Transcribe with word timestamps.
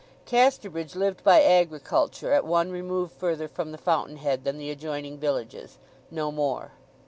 Casterbridge 0.25 0.95
lived 0.95 1.23
by 1.23 1.43
agriculture 1.43 2.33
at 2.33 2.43
one 2.43 2.71
remove 2.71 3.11
further 3.11 3.47
from 3.47 3.71
the 3.71 3.77
fountainhead 3.77 4.45
than 4.45 4.57
the 4.57 4.71
adjoining 4.71 5.19
villages—no 5.19 6.31
more. 6.31 6.71